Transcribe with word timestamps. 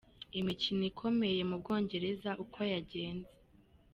Imikino 0.39 0.83
ikomeye 0.91 1.39
mu 1.49 1.55
Bwongereza 1.61 2.29
uko 2.43 2.59
yagenze. 2.73 3.31